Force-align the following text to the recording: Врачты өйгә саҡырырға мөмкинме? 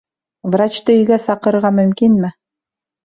Врачты 0.53 0.95
өйгә 1.01 1.19
саҡырырға 1.27 1.73
мөмкинме? 1.81 2.33